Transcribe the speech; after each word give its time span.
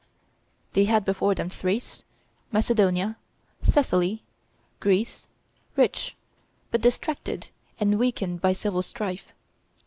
They 0.73 0.85
had 0.85 1.05
before 1.05 1.35
them 1.35 1.51
Thrace, 1.51 2.03
Macedonia, 2.51 3.17
Thessaly, 3.63 4.23
Greece, 4.79 5.29
rich, 5.75 6.15
but 6.71 6.81
distracted 6.81 7.49
and 7.79 7.99
weakened 7.99 8.41
by 8.41 8.53
civil 8.53 8.81
strife. 8.81 9.31